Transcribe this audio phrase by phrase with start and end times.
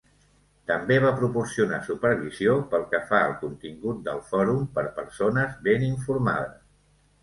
[0.69, 6.63] També va proporcionar supervisió pel que fa al contingut del fòrum per persones ben informades.